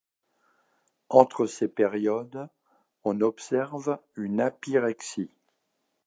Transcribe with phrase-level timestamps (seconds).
[1.09, 2.49] Entre ces périodes,
[3.03, 5.29] on observe une apyrexie.